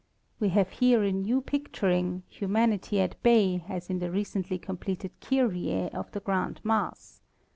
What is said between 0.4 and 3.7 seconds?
have here in new picturing, humanity at bay,